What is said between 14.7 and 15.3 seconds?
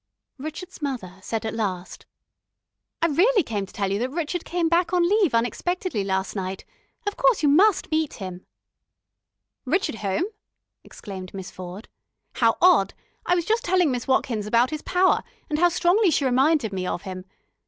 his Power,